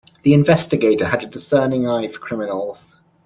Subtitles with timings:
[0.23, 2.95] The investigator had a discerning eye for criminals.